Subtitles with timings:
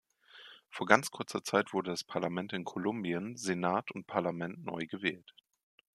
[0.71, 5.35] Vor ganz kurzer Zeit wurde das Parlament in Kolumbien Senat und Parlament neu gewählt.